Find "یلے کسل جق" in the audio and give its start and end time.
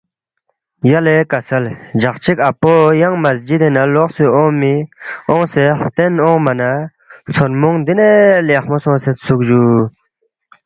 0.91-2.15